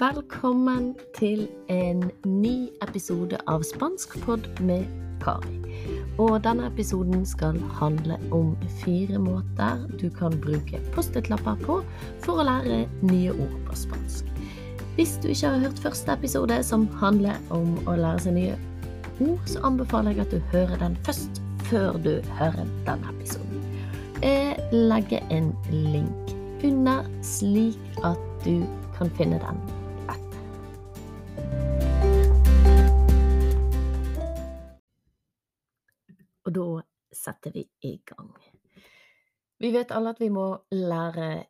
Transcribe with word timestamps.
velkommen 0.00 0.94
til 1.12 1.42
en 1.68 2.06
ny 2.24 2.70
episode 2.80 3.36
av 3.52 3.60
Spanskpod 3.68 4.46
med 4.64 4.86
Kari. 5.20 5.58
Og 6.16 6.38
denne 6.44 6.70
episoden 6.70 7.26
skal 7.28 7.58
handle 7.76 8.16
om 8.32 8.54
fire 8.80 9.18
måter 9.20 9.82
du 10.00 10.06
kan 10.16 10.38
bruke 10.40 10.80
Post-It-lapper 10.94 11.60
på 11.66 11.76
for 12.24 12.40
å 12.40 12.46
lære 12.48 12.78
nye 13.10 13.34
ord 13.34 13.58
på 13.66 13.76
spansk. 13.76 14.30
Hvis 14.96 15.18
du 15.20 15.28
ikke 15.34 15.50
har 15.52 15.66
hørt 15.66 15.82
første 15.84 16.16
episode, 16.16 16.56
som 16.64 16.86
handler 17.02 17.36
om 17.52 17.76
å 17.84 17.96
lære 17.98 18.24
seg 18.24 18.38
nye 18.38 18.56
ord, 19.20 19.42
så 19.44 19.60
anbefaler 19.68 20.16
jeg 20.16 20.24
at 20.24 20.32
du 20.32 20.54
hører 20.54 20.80
den 20.80 20.96
først, 21.04 21.42
før 21.68 22.00
du 22.00 22.14
hører 22.38 22.64
denne 22.88 23.12
episoden. 23.12 23.68
Jeg 24.24 24.56
legger 24.72 25.28
en 25.28 25.52
link 25.68 26.32
under, 26.64 27.04
slik 27.20 28.00
at 28.00 28.48
du 28.48 28.64
kan 28.96 29.12
finne 29.20 29.42
den 29.44 29.60
Og 36.50 36.56
da 36.56 37.14
setter 37.14 37.52
vi 37.54 37.62
i 37.86 37.96
gang. 38.06 38.34
Vi 39.60 39.70
vet 39.70 39.92
alle 39.94 40.14
at 40.14 40.20
vi 40.22 40.30
må 40.32 40.46
lære 40.74 41.44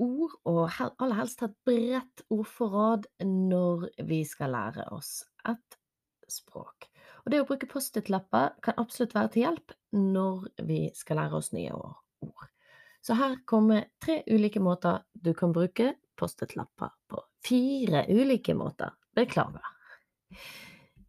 ord, 0.00 0.36
og 0.48 0.70
aller 0.86 1.18
helst 1.18 1.42
et 1.42 1.56
bredt 1.66 2.22
ordforråd 2.32 3.08
når 3.26 3.88
vi 4.08 4.22
skal 4.24 4.54
lære 4.54 4.86
oss 4.94 5.26
et 5.48 5.78
språk. 6.30 6.86
Og 7.24 7.32
det 7.32 7.42
å 7.42 7.48
bruke 7.48 7.68
Post-It-lapper 7.68 8.54
kan 8.64 8.78
absolutt 8.80 9.16
være 9.16 9.32
til 9.34 9.44
hjelp 9.44 9.74
når 9.98 10.46
vi 10.68 10.80
skal 10.96 11.20
lære 11.20 11.40
oss 11.40 11.52
nye 11.52 11.74
ord. 11.74 12.46
Så 13.04 13.16
her 13.18 13.36
kommer 13.48 13.90
tre 14.00 14.22
ulike 14.30 14.62
måter 14.62 15.02
du 15.12 15.34
kan 15.36 15.52
bruke 15.52 15.92
Post-It-lapper 16.18 16.94
på. 17.10 17.20
Fire 17.44 18.06
ulike 18.08 18.56
måter. 18.56 18.94
Beklager. 19.16 19.66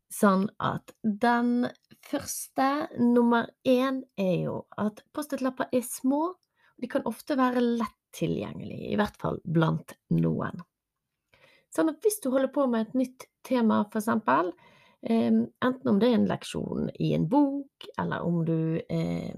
Sånn 0.09 0.47
at 0.59 0.91
den 1.03 1.69
første, 2.05 2.88
nummer 3.00 3.50
én, 3.67 4.03
er 4.17 4.36
jo 4.45 4.64
at 4.78 5.03
Post-It-lapper 5.14 5.72
er 5.73 5.86
små. 5.86 6.22
og 6.33 6.81
De 6.81 6.88
kan 6.88 7.06
ofte 7.09 7.38
være 7.38 7.64
lett 7.64 7.95
tilgjengelige, 8.16 8.89
i 8.89 8.97
hvert 8.97 9.17
fall 9.22 9.39
blant 9.45 9.94
noen. 10.16 10.64
Sånn 11.69 11.91
at 11.91 12.02
hvis 12.02 12.17
du 12.23 12.31
holder 12.33 12.50
på 12.53 12.66
med 12.69 12.88
et 12.88 12.97
nytt 12.97 13.28
tema, 13.45 13.83
for 13.91 14.02
eksempel, 14.02 14.52
eh, 15.06 15.30
enten 15.30 15.91
om 15.91 16.00
det 16.02 16.09
er 16.09 16.17
en 16.17 16.30
leksjon 16.30 16.89
i 16.97 17.14
en 17.14 17.28
bok, 17.30 17.89
eller 18.02 18.25
om 18.25 18.41
du 18.45 18.81
eh, 18.89 19.36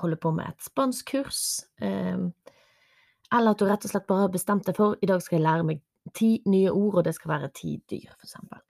holder 0.00 0.20
på 0.20 0.32
med 0.32 0.48
et 0.48 0.64
spanskkurs, 0.64 1.42
eh, 1.84 2.24
eller 3.34 3.50
at 3.50 3.60
du 3.60 3.66
rett 3.68 3.84
og 3.84 3.92
slett 3.92 4.08
bare 4.08 4.26
har 4.26 4.32
bestemt 4.32 4.66
deg 4.68 4.78
for 4.78 4.96
i 5.02 5.10
dag 5.10 5.20
skal 5.22 5.38
jeg 5.38 5.46
lære 5.46 5.68
meg 5.68 5.84
ti 6.16 6.38
nye 6.48 6.72
ord, 6.72 7.00
og 7.00 7.04
det 7.06 7.14
skal 7.16 7.34
være 7.36 7.52
ti 7.56 7.76
dyr, 7.90 8.12
for 8.16 8.28
eksempel. 8.28 8.64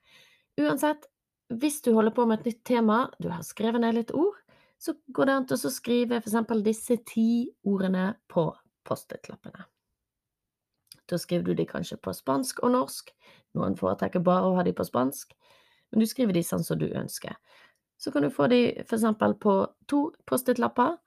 Uansett, 0.63 1.07
hvis 1.53 1.81
du 1.85 1.91
holder 1.93 2.13
på 2.15 2.25
med 2.25 2.39
et 2.39 2.51
nytt 2.51 2.63
tema, 2.65 3.05
du 3.21 3.29
har 3.29 3.45
skrevet 3.45 3.81
ned 3.83 3.97
litt 3.97 4.13
ord, 4.15 4.37
så 4.81 4.95
går 5.13 5.29
det 5.29 5.35
an 5.35 5.47
til 5.49 5.57
å 5.57 5.71
skrive 5.71 6.19
eksempel 6.19 6.63
disse 6.65 6.97
ti 7.07 7.47
ordene 7.67 8.15
på 8.31 8.47
Post-It-lappene. 8.85 9.65
Da 11.05 11.19
skriver 11.21 11.45
du 11.45 11.53
de 11.53 11.67
kanskje 11.69 11.99
på 12.01 12.13
spansk 12.17 12.63
og 12.65 12.73
norsk, 12.73 13.11
noen 13.57 13.77
foretrekker 13.77 14.23
bare 14.25 14.49
å 14.49 14.55
ha 14.57 14.65
de 14.65 14.73
på 14.75 14.85
spansk, 14.87 15.35
men 15.91 16.01
du 16.01 16.09
skriver 16.09 16.33
de 16.33 16.43
sånn 16.43 16.65
som 16.65 16.81
du 16.81 16.87
ønsker. 16.89 17.37
Så 18.01 18.11
kan 18.11 18.25
du 18.25 18.33
få 18.33 18.49
de 18.51 18.61
eksempel 18.81 19.37
på 19.39 19.59
to 19.89 20.09
Post-It-lapper, 20.27 20.97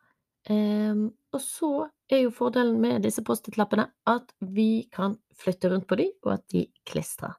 Um, 0.49 1.11
og 1.35 1.43
så 1.45 1.71
er 2.09 2.23
jo 2.23 2.33
fordelen 2.33 2.79
med 2.81 3.03
disse 3.05 3.21
Post-It-lappene 3.27 3.89
at 4.09 4.31
vi 4.41 4.89
kan 4.95 5.19
flytte 5.37 5.69
rundt 5.69 5.89
på 5.91 5.99
de, 6.01 6.09
og 6.25 6.39
at 6.39 6.45
de 6.55 6.65
klistrer. 6.89 7.35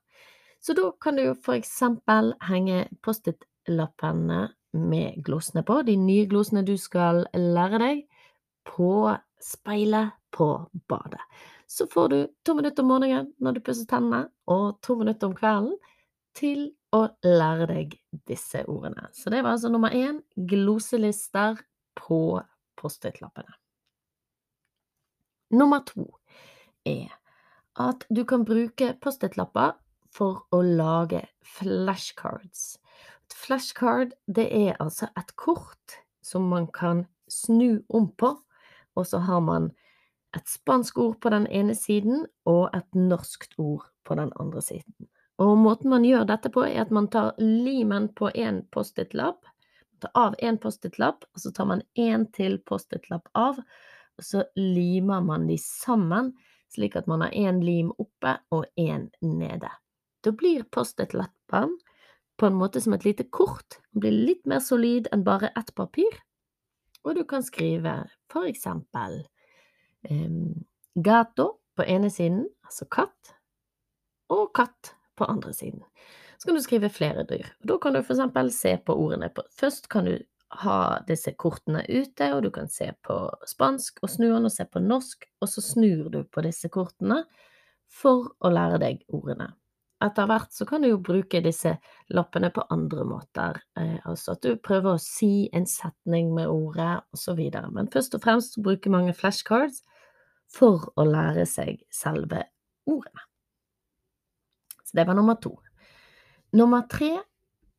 Så 0.70 0.74
da 0.74 0.92
kan 1.02 1.16
du 1.16 1.24
for 1.34 1.58
eksempel 1.58 2.28
henge 2.46 2.84
Post-It-lappene 3.02 4.52
med 4.78 5.24
glosene 5.26 5.64
på, 5.66 5.80
de 5.82 5.96
nye 5.98 6.28
glosene 6.30 6.62
du 6.62 6.76
skal 6.78 7.24
lære 7.34 7.80
deg, 7.82 8.04
på 8.70 8.92
speilet 9.42 10.12
på 10.30 10.50
badet. 10.86 11.24
Så 11.66 11.88
får 11.90 12.14
du 12.14 12.20
to 12.46 12.54
minutter 12.60 12.86
om 12.86 12.92
morgenen 12.94 13.32
når 13.42 13.58
du 13.58 13.62
pusser 13.66 13.90
tennene, 13.90 14.28
og 14.46 14.78
to 14.86 15.00
minutter 15.02 15.32
om 15.32 15.34
kvelden 15.42 15.74
til 16.38 16.68
å 16.94 17.02
lære 17.26 17.72
deg 17.74 17.98
disse 18.30 18.62
ordene. 18.70 19.10
Så 19.10 19.34
det 19.34 19.42
var 19.42 19.58
altså 19.58 19.74
nummer 19.74 19.90
én, 19.90 20.22
gloselister 20.38 21.58
på 21.98 22.22
Post-It-lappene. 22.78 23.58
Nummer 25.58 25.82
to 25.82 26.12
er 26.86 27.10
at 27.90 28.06
du 28.14 28.28
kan 28.30 28.46
bruke 28.46 28.94
Post-It-lapper 29.02 29.80
for 30.20 30.44
å 30.52 30.62
lage 30.62 31.24
flashcards. 31.56 32.76
Et 33.30 33.36
flashcard 33.40 34.16
det 34.28 34.50
er 34.52 34.80
altså 34.84 35.08
et 35.20 35.36
kort 35.40 36.00
som 36.26 36.50
man 36.52 36.68
kan 36.76 37.06
snu 37.32 37.80
om 37.88 38.10
på, 38.20 38.34
og 38.98 39.08
så 39.08 39.22
har 39.24 39.40
man 39.46 39.70
et 40.36 40.50
spansk 40.50 40.98
ord 41.02 41.16
på 41.24 41.32
den 41.34 41.48
ene 41.48 41.76
siden 41.78 42.26
og 42.50 42.68
et 42.76 42.98
norskt 42.98 43.56
ord 43.58 43.88
på 44.06 44.18
den 44.20 44.34
andre 44.42 44.62
siden. 44.62 45.08
Og 45.40 45.56
måten 45.58 45.94
man 45.94 46.04
gjør 46.04 46.28
dette 46.28 46.52
på, 46.52 46.66
er 46.68 46.84
at 46.84 46.92
man 46.92 47.08
tar 47.08 47.32
limen 47.40 48.10
på 48.20 48.30
en 48.36 48.60
Post-It-lapp, 48.76 49.46
tar 50.04 50.12
av 50.20 50.36
en 50.44 50.60
Post-It-lapp, 50.60 51.24
og 51.34 51.44
så 51.46 51.54
tar 51.56 51.70
man 51.72 51.84
en 51.96 52.28
til 52.36 52.60
Post-It-lapp 52.68 53.32
av, 53.40 53.62
og 54.20 54.26
så 54.26 54.44
limer 54.60 55.24
man 55.24 55.48
de 55.48 55.56
sammen, 55.64 56.34
slik 56.70 56.98
at 57.00 57.08
man 57.08 57.24
har 57.24 57.32
én 57.32 57.64
lim 57.64 57.94
oppe 57.98 58.36
og 58.52 58.68
én 58.78 59.08
nede. 59.24 59.72
Da 60.26 60.34
blir 60.36 60.66
Post-It-lappen 60.72 61.78
på 62.40 62.48
en 62.48 62.58
måte 62.60 62.82
som 62.82 62.96
et 62.96 63.06
lite 63.08 63.26
kort, 63.36 63.80
den 63.92 64.04
blir 64.04 64.16
litt 64.32 64.46
mer 64.48 64.64
solid 64.64 65.10
enn 65.14 65.26
bare 65.28 65.52
ett 65.60 65.74
papir, 65.76 66.22
og 67.04 67.16
du 67.16 67.24
kan 67.28 67.44
skrive 67.44 68.02
for 68.32 68.48
eksempel 68.48 69.22
um, 70.10 70.66
gato 70.96 71.52
på 71.76 71.88
ene 71.88 72.12
siden, 72.12 72.46
altså 72.68 72.88
katt, 72.92 73.36
og 74.32 74.52
katt 74.56 74.94
på 75.20 75.28
andre 75.28 75.54
siden 75.56 75.84
så 76.40 76.48
kan 76.48 76.56
du 76.56 76.62
skrive 76.62 76.90
flere 76.90 77.24
dyr. 77.28 77.48
Da 77.60 77.78
kan 77.78 77.94
du 77.94 78.04
for 78.04 78.16
eksempel 78.16 78.52
se 78.56 78.78
på 78.78 78.96
ordene 78.96 79.28
på 79.30 79.44
Først 79.60 79.90
kan 79.92 80.06
du 80.08 80.14
ha 80.64 81.00
disse 81.08 81.34
kortene 81.38 81.84
ute, 81.90 82.30
og 82.34 82.44
du 82.44 82.50
kan 82.52 82.70
se 82.72 82.88
på 83.06 83.18
spansk 83.46 84.00
og 84.02 84.10
snu 84.10 84.30
den 84.32 84.48
og 84.48 84.54
se 84.54 84.66
på 84.66 84.80
norsk, 84.80 85.28
og 85.42 85.52
så 85.52 85.62
snur 85.62 86.08
du 86.10 86.24
på 86.24 86.42
disse 86.48 86.72
kortene 86.72 87.26
for 87.92 88.32
å 88.40 88.54
lære 88.54 88.80
deg 88.82 89.04
ordene. 89.12 89.52
Etter 90.00 90.30
hvert 90.30 90.54
så 90.56 90.64
kan 90.64 90.84
du 90.84 90.94
jo 90.94 91.02
bruke 91.04 91.42
disse 91.44 91.74
lappene 92.16 92.50
på 92.56 92.64
andre 92.72 93.04
måter, 93.08 93.58
eh, 93.76 93.98
altså 94.08 94.38
at 94.38 94.46
du 94.46 94.56
prøver 94.56 94.96
å 94.96 95.02
si 95.04 95.50
en 95.54 95.68
setning 95.68 96.32
med 96.36 96.48
ordet, 96.48 97.02
osv. 97.12 97.42
Men 97.76 97.92
først 97.92 98.16
og 98.16 98.24
fremst 98.24 98.56
så 98.56 98.64
bruker 98.64 98.94
mange 98.94 99.16
flashcards 99.18 99.82
for 100.50 100.88
å 100.96 101.04
lære 101.04 101.44
seg 101.50 101.84
selve 101.92 102.46
ordene. 102.88 103.26
Så 104.88 104.96
det 104.98 105.06
var 105.06 105.20
nummer 105.20 105.36
to. 105.36 105.52
Nummer 106.56 106.88
tre, 106.90 107.20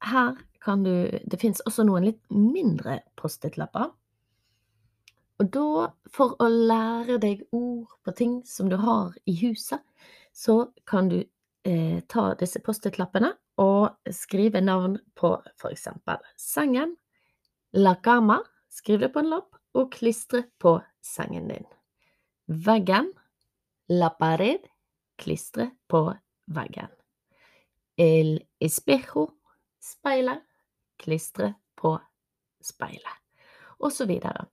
her 0.04 0.37
kan 0.60 0.84
du 0.84 1.08
Det 1.25 1.41
fins 1.41 1.62
også 1.66 1.87
noen 1.88 2.04
litt 2.04 2.20
mindre 2.31 3.00
Post-It-lapper. 3.16 3.88
Og 5.41 5.48
da, 5.48 5.88
for 6.12 6.37
å 6.37 6.47
lære 6.52 7.16
deg 7.19 7.47
ord 7.56 7.88
på 8.04 8.12
ting 8.12 8.34
som 8.44 8.69
du 8.69 8.76
har 8.76 9.14
i 9.25 9.34
huset, 9.41 9.81
så 10.37 10.69
kan 10.87 11.08
du 11.08 11.22
eh, 11.65 12.00
ta 12.09 12.34
disse 12.38 12.60
Post-It-lappene 12.65 13.32
og 13.60 14.12
skrive 14.15 14.62
navn 14.65 14.97
på 15.19 15.34
eksempel 15.69 16.21
sengen, 16.38 16.97
la 17.76 17.94
cama, 18.03 18.41
skriv 18.71 19.00
det 19.04 19.12
på 19.15 19.22
en 19.22 19.32
lapp, 19.34 19.56
og 19.75 19.93
klistre 19.94 20.44
på 20.59 20.78
sengen 21.04 21.49
din. 21.50 21.67
Veggen, 22.50 23.12
la 23.93 24.11
pared, 24.19 24.64
klistre 25.20 25.70
på 25.90 26.08
veggen. 26.50 26.90
El 28.00 28.40
espejo, 28.58 29.29
speilet, 29.81 30.43
klistre 31.00 31.52
på 31.79 31.94
speilet, 32.64 33.20
og 33.79 33.93
så 33.93 34.06
videre. 34.08 34.49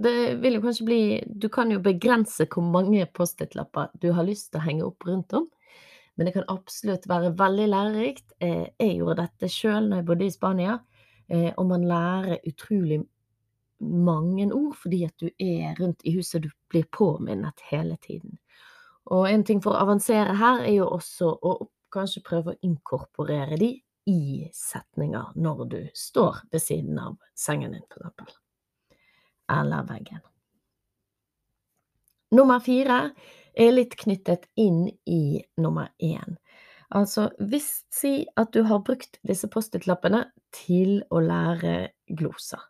Det 0.00 0.36
vil 0.40 0.56
jo 0.56 0.62
kanskje 0.64 0.84
bli 0.86 1.00
Du 1.26 1.48
kan 1.52 1.70
jo 1.72 1.80
begrense 1.82 2.46
hvor 2.48 2.62
mange 2.64 3.04
Post-It-lapper 3.12 3.90
du 4.00 4.12
har 4.16 4.24
lyst 4.24 4.52
til 4.52 4.60
å 4.60 4.64
henge 4.64 4.86
opp 4.86 5.06
rundt 5.08 5.34
om, 5.36 5.48
men 6.20 6.26
det 6.26 6.32
kan 6.32 6.44
absolutt 6.52 7.06
være 7.08 7.30
veldig 7.32 7.66
lærerikt. 7.72 8.32
Eh, 8.44 8.66
jeg 8.76 8.98
gjorde 8.98 9.22
dette 9.22 9.48
sjøl 9.48 9.86
når 9.88 10.02
jeg 10.02 10.04
bodde 10.10 10.26
i 10.26 10.32
Spania, 10.34 10.74
eh, 11.32 11.46
og 11.56 11.64
man 11.70 11.86
lærer 11.88 12.42
utrolig 12.44 12.98
mange 13.80 14.50
ord 14.52 14.74
fordi 14.76 14.98
at 15.06 15.14
du 15.16 15.30
er 15.40 15.80
rundt 15.80 16.04
i 16.04 16.12
huset, 16.18 16.42
du 16.44 16.50
blir 16.68 16.84
påminnet 16.92 17.64
hele 17.70 17.96
tiden. 18.04 18.36
Og 19.08 19.30
en 19.30 19.46
ting 19.48 19.62
for 19.64 19.72
å 19.72 19.86
avansere 19.86 20.36
her 20.36 20.60
er 20.60 20.74
jo 20.74 20.90
også 20.92 21.32
å 21.40 21.54
kanskje 21.88 22.26
prøve 22.28 22.52
å 22.52 22.60
inkorporere 22.68 23.56
de 23.56 23.70
i 24.12 24.44
setninger 24.52 25.32
når 25.40 25.64
du 25.72 25.80
står 25.96 26.44
ved 26.52 26.66
siden 26.66 27.00
av 27.00 27.16
sengen 27.32 27.72
din, 27.72 27.88
for 27.88 28.04
eksempel. 28.04 28.36
Eller 29.56 29.88
veggen. 29.88 30.20
Nummer 32.30 32.62
fire 32.62 33.00
er 33.58 33.72
litt 33.74 33.96
knyttet 33.98 34.46
inn 34.60 34.86
i 35.06 35.40
nummer 35.58 35.90
én. 35.98 36.36
Altså, 36.94 37.28
hvis 37.38 37.84
si 37.94 38.24
at 38.38 38.50
du 38.54 38.64
har 38.66 38.82
brukt 38.86 39.20
disse 39.26 39.46
Post-It-lappene 39.50 40.24
til 40.54 41.00
å 41.10 41.22
lære 41.22 41.92
gloser. 42.18 42.62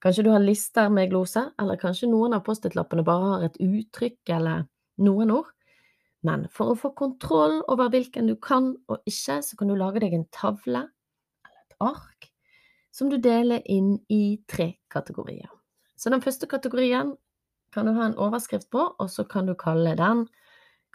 Kanskje 0.00 0.24
du 0.24 0.30
har 0.32 0.44
lister 0.44 0.88
med 0.94 1.10
gloser, 1.10 1.50
eller 1.60 1.80
kanskje 1.80 2.08
noen 2.08 2.36
av 2.36 2.44
Post-It-lappene 2.46 3.04
bare 3.04 3.32
har 3.32 3.46
et 3.48 3.58
uttrykk 3.64 4.32
eller 4.36 4.64
noen 5.04 5.32
ord. 5.34 5.50
Men 6.26 6.46
for 6.54 6.72
å 6.72 6.78
få 6.78 6.92
kontroll 6.98 7.60
over 7.70 7.90
hvilken 7.92 8.30
du 8.30 8.36
kan 8.42 8.72
og 8.88 9.02
ikke, 9.08 9.40
så 9.44 9.58
kan 9.58 9.70
du 9.70 9.76
lage 9.78 10.02
deg 10.02 10.16
en 10.16 10.26
tavle 10.34 10.84
eller 10.88 11.60
et 11.60 11.76
ark 11.84 12.30
som 12.94 13.10
du 13.12 13.18
deler 13.22 13.62
inn 13.70 13.96
i 14.10 14.40
tre 14.50 14.72
kategorier. 14.90 15.50
Så 15.98 16.10
den 16.10 16.22
første 16.22 16.48
kategorien 16.50 17.14
kan 17.78 17.86
du 17.86 17.94
ha 17.94 18.08
en 18.08 18.18
overskrift 18.18 18.70
på, 18.74 18.82
og 18.98 19.10
så 19.10 19.22
kan 19.30 19.46
du 19.46 19.54
kalle 19.58 19.94
den 19.98 20.26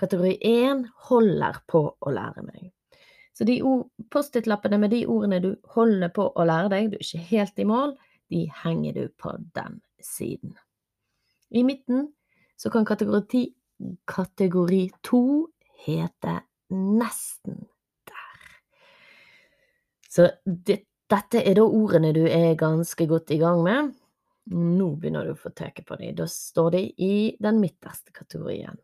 kategori 0.02 0.36
1 0.44 0.88
holder 1.08 1.62
på 1.72 1.86
å 1.96 2.12
lære 2.12 2.44
meg. 2.44 2.72
Så 3.34 3.48
de 3.48 3.62
Post-It-lappene 4.12 4.78
med 4.82 4.92
de 4.94 5.06
ordene 5.10 5.40
du 5.42 5.54
holder 5.74 6.12
på 6.14 6.28
å 6.28 6.46
lære 6.46 6.74
deg, 6.74 6.92
du 6.92 6.98
er 7.00 7.06
ikke 7.06 7.30
helt 7.32 7.62
i 7.64 7.68
mål, 7.70 7.96
de 8.30 8.44
henger 8.64 8.98
du 8.98 9.08
på 9.22 9.32
den 9.56 9.80
siden. 10.04 10.58
I 11.54 11.64
midten 11.64 12.10
så 12.60 12.70
kan 12.74 12.86
kategori, 12.86 13.46
kategori 14.10 14.84
2 15.08 15.24
hete 15.86 16.36
nesten 16.74 17.64
der. 18.10 18.54
Så 20.10 20.30
det, 20.46 20.84
dette 21.10 21.42
er 21.42 21.58
da 21.58 21.66
ordene 21.66 22.14
du 22.16 22.24
er 22.28 22.58
ganske 22.60 23.08
godt 23.10 23.34
i 23.34 23.40
gang 23.42 23.64
med. 23.66 23.94
Nå 24.52 24.90
begynner 25.00 25.26
du 25.26 25.34
å 25.34 25.40
få 25.40 25.54
teke 25.56 25.86
på 25.88 25.96
dem. 26.00 26.16
Da 26.18 26.28
står 26.28 26.72
de 26.76 26.82
i 27.00 27.14
den 27.40 27.62
midterste 27.64 28.12
kategorien. 28.16 28.80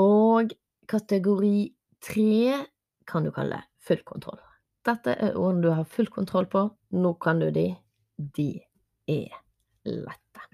Og 0.00 0.54
kategori 0.88 1.68
tre 2.04 2.62
kan 3.08 3.26
du 3.26 3.32
kalle 3.34 3.60
full 3.84 4.00
kontroll. 4.08 4.40
Dette 4.86 5.12
er 5.12 5.36
ordene 5.36 5.66
du 5.66 5.70
har 5.74 5.88
full 5.90 6.08
kontroll 6.12 6.48
på. 6.48 6.64
Nå 6.96 7.12
kan 7.20 7.42
du 7.42 7.50
de. 7.52 7.68
De 8.16 8.50
er 9.08 9.34
lette. 9.84 10.46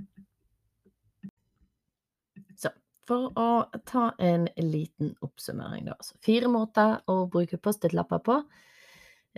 Så 2.58 2.72
for 3.06 3.30
å 3.38 3.48
ta 3.86 4.08
en 4.18 4.48
liten 4.58 5.14
oppsummering, 5.24 5.86
da. 5.90 5.98
Så 6.02 6.18
fire 6.24 6.50
måter 6.50 6.98
å 7.10 7.24
bruke 7.30 7.60
Post-It-lapper 7.60 8.24
på. 8.26 8.40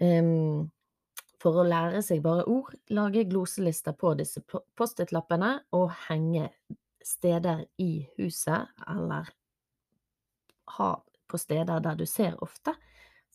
Um, 0.01 0.71
for 1.47 1.63
å 1.63 1.67
lære 1.67 2.01
seg 2.03 2.25
bare 2.25 2.43
ord, 2.51 2.75
lage 2.91 3.23
gloselister 3.31 3.95
på 3.95 4.17
disse 4.19 4.41
Post-It-lappene 4.51 5.53
og 5.79 5.93
henge 6.09 6.49
steder 7.07 7.63
i 7.79 8.01
huset, 8.17 8.67
eller 8.91 9.31
ha 10.75 10.89
på 11.31 11.39
steder 11.39 11.85
der 11.85 11.99
du 12.01 12.03
ser 12.11 12.35
ofte, 12.43 12.75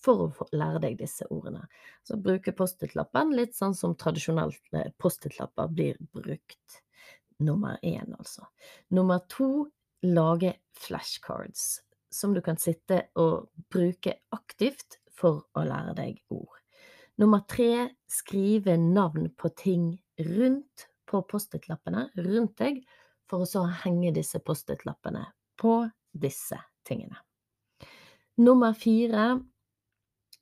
for 0.01 0.27
å 0.27 0.47
lære 0.51 0.81
deg 0.83 0.97
disse 0.99 1.23
ordene. 1.31 1.61
Så 2.03 2.17
bruke 2.19 2.51
Post-It-lappen 2.57 3.31
litt 3.37 3.55
sånn 3.55 3.77
som 3.77 3.95
tradisjonelt 3.95 4.59
Post-It-lapper 4.99 5.71
blir 5.71 5.99
brukt. 6.11 6.81
Nummer 7.39 7.79
én, 7.81 8.11
altså. 8.17 8.43
Nummer 8.91 9.23
to 9.31 9.69
lage 10.03 10.57
flashcards, 10.75 11.79
som 12.11 12.35
du 12.35 12.41
kan 12.43 12.59
sitte 12.59 13.05
og 13.15 13.47
bruke 13.71 14.19
aktivt 14.35 14.99
for 15.15 15.45
å 15.55 15.63
lære 15.63 15.95
deg 16.01 16.19
ord. 16.33 16.60
Nummer 17.21 17.39
tre 17.39 17.89
skrive 18.09 18.77
navn 18.77 19.29
på 19.37 19.49
ting 19.49 20.01
rundt 20.17 20.87
på 21.05 21.19
Post-It-lappene 21.21 22.07
rundt 22.17 22.55
deg, 22.57 22.79
for 23.29 23.43
å 23.43 23.49
så 23.49 23.61
henge 23.83 24.09
disse 24.15 24.39
Post-It-lappene 24.41 25.27
på 25.61 25.75
disse 26.17 26.57
tingene. 26.87 27.19
Nummer 28.41 28.73
fire 28.73 29.25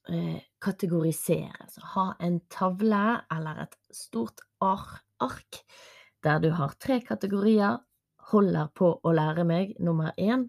eh, 0.08 0.38
kategorisere. 0.64 1.68
Så 1.68 1.84
ha 1.98 2.06
en 2.24 2.38
tavle 2.48 3.02
eller 3.36 3.66
et 3.66 3.76
stort 3.92 4.46
ark 4.64 5.60
der 6.24 6.40
du 6.40 6.48
har 6.56 6.78
tre 6.80 7.02
kategorier. 7.04 7.82
Holder 8.32 8.72
på 8.72 8.94
å 9.04 9.14
lære 9.20 9.44
meg 9.44 9.76
nummer 9.84 10.16
én. 10.16 10.48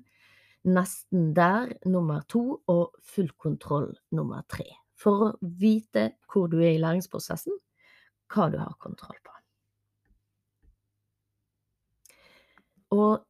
Nesten 0.68 1.32
der 1.34 1.74
nummer 1.90 2.22
to. 2.30 2.60
Og 2.70 2.94
full 3.02 3.34
kontroll 3.34 3.90
nummer 4.14 4.46
tre 4.46 4.68
for 5.00 5.26
å 5.26 5.32
vite 5.40 6.10
hvor 6.30 6.50
du 6.52 6.58
er 6.60 6.74
i 6.74 6.82
læringsprosessen, 6.82 7.56
hva 8.30 8.48
du 8.52 8.58
har 8.60 8.76
kontroll 8.82 9.16
på. 9.24 9.36
Og 12.90 13.20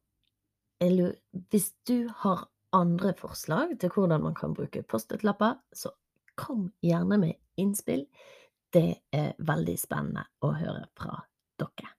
hvis 1.51 1.69
du 1.87 2.09
har 2.23 2.47
andre 2.73 3.13
forslag 3.17 3.75
til 3.79 3.91
hvordan 3.93 4.23
man 4.23 4.35
kan 4.35 4.55
bruke 4.57 4.83
Post-It-lapper, 4.83 5.59
så 5.73 5.91
kom 6.35 6.71
gjerne 6.81 7.19
med 7.21 7.33
innspill. 7.61 8.07
Det 8.73 9.03
er 9.13 9.33
veldig 9.37 9.75
spennende 9.77 10.25
å 10.41 10.53
høre 10.55 10.87
fra 10.97 11.19
dere. 11.61 11.91